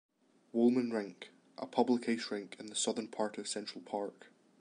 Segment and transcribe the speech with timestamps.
[0.51, 1.29] Wollman Rink:
[1.59, 4.31] A public ice rink in the southern part of Central Park.